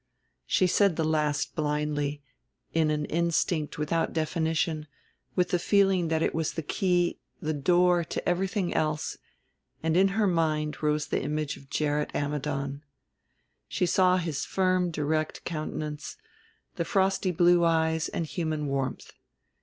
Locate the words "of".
11.55-11.69